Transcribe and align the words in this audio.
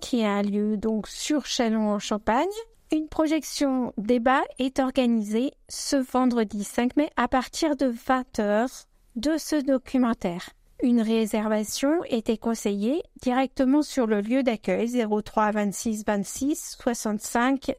qui 0.00 0.24
a 0.24 0.42
lieu 0.42 0.76
donc 0.76 1.06
sur 1.08 1.46
Châlons-en-Champagne, 1.46 2.48
une 2.92 3.08
projection 3.08 3.92
débat 3.96 4.42
est 4.58 4.80
organisée 4.80 5.52
ce 5.68 5.96
vendredi 5.96 6.64
5 6.64 6.96
mai 6.96 7.10
à 7.16 7.28
partir 7.28 7.76
de 7.76 7.90
20h 7.90 8.86
de 9.16 9.38
ce 9.38 9.56
documentaire. 9.56 10.50
Une 10.82 11.00
réservation 11.00 12.02
était 12.08 12.38
conseillée 12.38 13.04
directement 13.22 13.82
sur 13.82 14.08
le 14.08 14.20
lieu 14.20 14.42
d'accueil 14.42 15.06
03 15.24 15.52
26 15.52 16.04
26 16.04 16.76
65 16.80 17.72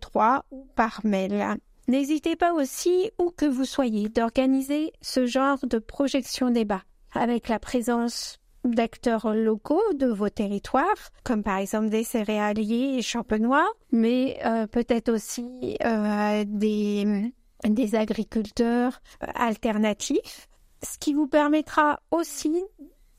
03 0.00 0.44
ou 0.50 0.66
par 0.74 1.00
mail. 1.04 1.56
N'hésitez 1.86 2.34
pas 2.34 2.52
aussi, 2.52 3.12
où 3.18 3.30
que 3.30 3.46
vous 3.46 3.64
soyez, 3.64 4.08
d'organiser 4.08 4.92
ce 5.00 5.26
genre 5.26 5.58
de 5.64 5.78
projection 5.78 6.50
débat 6.50 6.82
avec 7.12 7.48
la 7.48 7.60
présence 7.60 8.40
d'acteurs 8.64 9.32
locaux 9.34 9.92
de 9.94 10.06
vos 10.06 10.30
territoires, 10.30 11.12
comme 11.22 11.44
par 11.44 11.58
exemple 11.58 11.90
des 11.90 12.02
céréaliers 12.02 13.00
champenois, 13.02 13.70
mais 13.92 14.38
euh, 14.44 14.66
peut-être 14.66 15.10
aussi 15.10 15.76
euh, 15.84 16.44
des, 16.46 17.94
agriculteurs 17.94 19.00
euh, 19.22 19.26
alternatifs 19.34 20.48
ce 20.84 20.98
qui 20.98 21.14
vous 21.14 21.26
permettra 21.26 22.00
aussi 22.10 22.62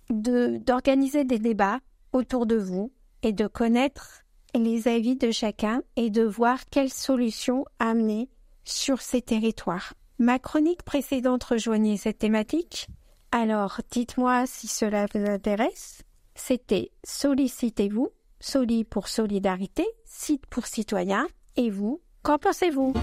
d'organiser 0.10 1.24
des 1.24 1.40
débats 1.40 1.80
autour 2.14 2.46
de 2.46 2.56
vous 2.56 2.92
et 3.24 3.34
de 3.34 3.48
connaître 3.48 4.22
les 4.54 4.88
avis 4.88 5.16
de 5.16 5.32
chacun 5.32 5.82
et 5.96 6.10
de 6.10 6.24
voir 6.24 6.60
quelles 6.72 6.94
solutions 6.94 7.66
amener 7.80 8.30
sur 8.64 9.02
ces 9.02 9.22
territoires. 9.22 9.94
Ma 10.18 10.40
chronique 10.40 10.84
précédente 10.84 11.44
rejoignait 11.44 11.98
cette 11.98 12.20
thématique. 12.20 12.88
Alors, 13.32 13.82
dites-moi 13.92 14.46
si 14.46 14.68
cela 14.68 15.08
vous 15.14 15.26
intéresse. 15.26 16.04
C'était 16.36 16.92
Sollicitez-vous, 17.04 18.10
Soli 18.40 18.86
pour 18.86 19.08
solidarité, 19.08 19.86
Site 20.06 20.46
pour 20.46 20.68
citoyen. 20.68 21.28
Et 21.58 21.70
vous, 21.70 22.02
qu'en 22.24 22.38
pensez-vous? 22.38 22.94